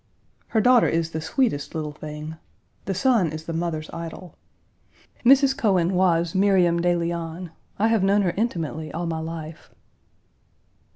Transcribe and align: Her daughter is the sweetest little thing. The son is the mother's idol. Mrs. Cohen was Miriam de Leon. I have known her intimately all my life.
Her 0.47 0.61
daughter 0.61 0.87
is 0.89 1.11
the 1.11 1.21
sweetest 1.21 1.75
little 1.75 1.91
thing. 1.91 2.37
The 2.85 2.95
son 2.95 3.31
is 3.31 3.45
the 3.45 3.53
mother's 3.53 3.87
idol. 3.93 4.33
Mrs. 5.23 5.55
Cohen 5.55 5.93
was 5.93 6.33
Miriam 6.33 6.81
de 6.81 6.95
Leon. 6.95 7.51
I 7.77 7.87
have 7.89 8.01
known 8.01 8.23
her 8.23 8.33
intimately 8.35 8.91
all 8.91 9.05
my 9.05 9.19
life. 9.19 9.69